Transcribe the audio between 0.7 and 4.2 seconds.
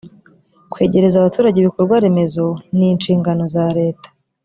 kwegereza abaturage ibikorwaremezo nishingano za leta.